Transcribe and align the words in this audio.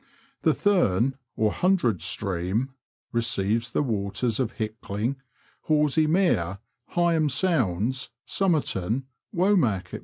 The 0.41 0.55
Thurn, 0.55 1.13
or 1.35 1.51
Hundred 1.51 2.01
Stream, 2.01 2.73
receives 3.11 3.71
the 3.71 3.83
waters 3.83 4.39
of 4.39 4.53
Hickling, 4.53 5.17
Horsey 5.65 6.07
Mere, 6.07 6.57
Heigham 6.95 7.29
Sounds, 7.29 8.09
Somerton, 8.25 9.05
Womack, 9.31 9.91
&c. 9.91 9.99